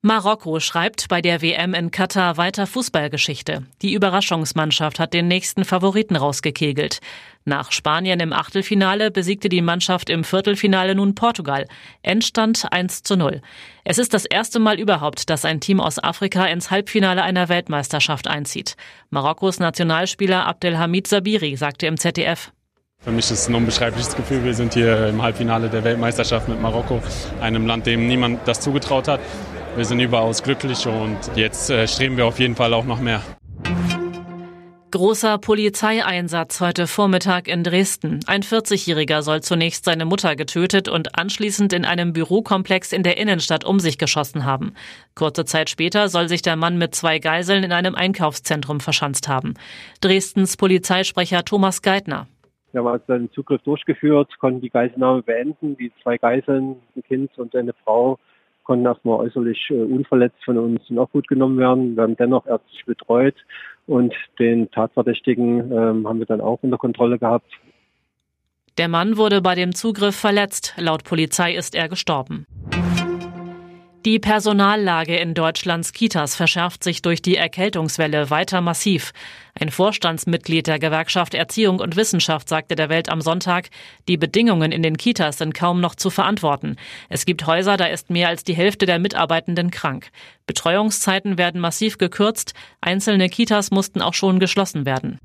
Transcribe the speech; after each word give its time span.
Marokko 0.00 0.60
schreibt 0.60 1.08
bei 1.08 1.20
der 1.20 1.42
WM 1.42 1.74
in 1.74 1.90
Katar 1.90 2.36
weiter 2.36 2.68
Fußballgeschichte. 2.68 3.64
Die 3.82 3.94
Überraschungsmannschaft 3.94 5.00
hat 5.00 5.12
den 5.12 5.26
nächsten 5.26 5.64
Favoriten 5.64 6.14
rausgekegelt. 6.14 7.00
Nach 7.44 7.72
Spanien 7.72 8.20
im 8.20 8.32
Achtelfinale 8.32 9.10
besiegte 9.10 9.48
die 9.48 9.60
Mannschaft 9.60 10.08
im 10.08 10.22
Viertelfinale 10.22 10.94
nun 10.94 11.16
Portugal. 11.16 11.66
Endstand 12.02 12.64
1 12.70 13.02
zu 13.02 13.16
0. 13.16 13.42
Es 13.82 13.98
ist 13.98 14.14
das 14.14 14.24
erste 14.24 14.60
Mal 14.60 14.78
überhaupt, 14.78 15.30
dass 15.30 15.44
ein 15.44 15.58
Team 15.58 15.80
aus 15.80 16.00
Afrika 16.00 16.46
ins 16.46 16.70
Halbfinale 16.70 17.24
einer 17.24 17.48
Weltmeisterschaft 17.48 18.28
einzieht. 18.28 18.76
Marokkos 19.10 19.58
Nationalspieler 19.58 20.46
Abdelhamid 20.46 21.08
Sabiri 21.08 21.56
sagte 21.56 21.88
im 21.88 21.96
ZDF. 21.96 22.52
Für 23.00 23.12
mich 23.12 23.26
ist 23.26 23.42
es 23.42 23.48
ein 23.48 23.54
unbeschreibliches 23.54 24.16
Gefühl. 24.16 24.44
Wir 24.44 24.54
sind 24.54 24.74
hier 24.74 25.06
im 25.06 25.22
Halbfinale 25.22 25.68
der 25.68 25.84
Weltmeisterschaft 25.84 26.48
mit 26.48 26.60
Marokko, 26.60 27.00
einem 27.40 27.64
Land, 27.64 27.86
dem 27.86 28.08
niemand 28.08 28.46
das 28.46 28.60
zugetraut 28.60 29.06
hat. 29.06 29.20
Wir 29.78 29.84
sind 29.84 30.00
überaus 30.00 30.42
glücklich 30.42 30.88
und 30.88 31.16
jetzt 31.36 31.70
äh, 31.70 31.86
streben 31.86 32.16
wir 32.16 32.26
auf 32.26 32.40
jeden 32.40 32.56
Fall 32.56 32.74
auch 32.74 32.84
noch 32.84 33.00
mehr. 33.00 33.20
Großer 34.90 35.38
Polizeieinsatz 35.38 36.60
heute 36.60 36.88
Vormittag 36.88 37.46
in 37.46 37.62
Dresden. 37.62 38.18
Ein 38.26 38.42
40-Jähriger 38.42 39.22
soll 39.22 39.40
zunächst 39.40 39.84
seine 39.84 40.04
Mutter 40.04 40.34
getötet 40.34 40.88
und 40.88 41.16
anschließend 41.16 41.72
in 41.72 41.84
einem 41.84 42.12
Bürokomplex 42.12 42.92
in 42.92 43.04
der 43.04 43.18
Innenstadt 43.18 43.64
um 43.64 43.78
sich 43.78 43.98
geschossen 43.98 44.44
haben. 44.44 44.72
Kurze 45.14 45.44
Zeit 45.44 45.70
später 45.70 46.08
soll 46.08 46.28
sich 46.28 46.42
der 46.42 46.56
Mann 46.56 46.76
mit 46.76 46.96
zwei 46.96 47.20
Geiseln 47.20 47.62
in 47.62 47.70
einem 47.70 47.94
Einkaufszentrum 47.94 48.80
verschanzt 48.80 49.28
haben. 49.28 49.54
Dresdens 50.00 50.56
Polizeisprecher 50.56 51.44
Thomas 51.44 51.82
Geithner. 51.82 52.26
Wir 52.72 52.80
haben 52.80 52.88
also 52.88 53.12
einen 53.12 53.30
Zugriff 53.30 53.62
durchgeführt, 53.62 54.28
konnten 54.40 54.60
die 54.60 54.70
Geiselnahme 54.70 55.22
beenden. 55.22 55.76
Die 55.76 55.92
zwei 56.02 56.18
Geiseln, 56.18 56.74
ein 56.96 57.02
Kind 57.04 57.38
und 57.38 57.54
eine 57.54 57.74
Frau, 57.84 58.18
konnten 58.68 58.84
erstmal 58.84 59.18
äußerlich 59.20 59.70
äh, 59.70 59.82
unverletzt 59.82 60.44
von 60.44 60.58
uns 60.58 60.82
in 60.90 60.98
Obhut 60.98 61.26
genommen 61.26 61.58
werden, 61.58 61.96
werden 61.96 62.16
dennoch 62.16 62.46
ärztlich 62.46 62.84
betreut 62.84 63.34
und 63.86 64.14
den 64.38 64.70
Tatverdächtigen 64.70 65.72
ähm, 65.72 66.06
haben 66.06 66.18
wir 66.18 66.26
dann 66.26 66.42
auch 66.42 66.58
unter 66.62 66.76
Kontrolle 66.76 67.18
gehabt. 67.18 67.50
Der 68.76 68.88
Mann 68.88 69.16
wurde 69.16 69.40
bei 69.40 69.54
dem 69.54 69.74
Zugriff 69.74 70.14
verletzt. 70.14 70.74
Laut 70.76 71.02
Polizei 71.02 71.54
ist 71.54 71.74
er 71.74 71.88
gestorben. 71.88 72.46
Die 74.04 74.20
Personallage 74.20 75.16
in 75.16 75.34
Deutschlands 75.34 75.92
Kitas 75.92 76.36
verschärft 76.36 76.84
sich 76.84 77.02
durch 77.02 77.20
die 77.20 77.36
Erkältungswelle 77.36 78.30
weiter 78.30 78.60
massiv. 78.60 79.12
Ein 79.58 79.70
Vorstandsmitglied 79.70 80.68
der 80.68 80.78
Gewerkschaft 80.78 81.34
Erziehung 81.34 81.80
und 81.80 81.96
Wissenschaft 81.96 82.48
sagte 82.48 82.76
der 82.76 82.90
Welt 82.90 83.08
am 83.08 83.20
Sonntag, 83.20 83.70
die 84.06 84.16
Bedingungen 84.16 84.70
in 84.70 84.84
den 84.84 84.96
Kitas 84.96 85.38
sind 85.38 85.52
kaum 85.52 85.80
noch 85.80 85.96
zu 85.96 86.10
verantworten. 86.10 86.76
Es 87.08 87.26
gibt 87.26 87.44
Häuser, 87.48 87.76
da 87.76 87.86
ist 87.86 88.08
mehr 88.08 88.28
als 88.28 88.44
die 88.44 88.54
Hälfte 88.54 88.86
der 88.86 89.00
Mitarbeitenden 89.00 89.72
krank. 89.72 90.10
Betreuungszeiten 90.46 91.36
werden 91.36 91.60
massiv 91.60 91.98
gekürzt, 91.98 92.54
einzelne 92.80 93.28
Kitas 93.28 93.72
mussten 93.72 94.00
auch 94.00 94.14
schon 94.14 94.38
geschlossen 94.38 94.86
werden. 94.86 95.18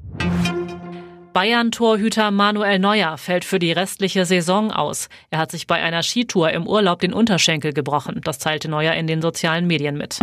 Bayern-Torhüter 1.33 2.31
Manuel 2.31 2.79
Neuer 2.79 3.17
fällt 3.17 3.43
für 3.43 3.59
die 3.59 3.71
restliche 3.71 4.25
Saison 4.25 4.71
aus. 4.71 5.09
Er 5.31 5.39
hat 5.39 5.51
sich 5.51 5.67
bei 5.67 5.81
einer 5.81 6.03
Skitour 6.03 6.51
im 6.51 6.67
Urlaub 6.67 6.99
den 6.99 7.13
Unterschenkel 7.13 7.73
gebrochen. 7.73 8.21
Das 8.23 8.37
teilte 8.37 8.69
Neuer 8.69 8.93
in 8.93 9.07
den 9.07 9.21
sozialen 9.21 9.67
Medien 9.67 9.97
mit. 9.97 10.19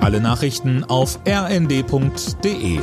Alle 0.00 0.20
Nachrichten 0.20 0.84
auf 0.84 1.18
rnd.de 1.26 2.80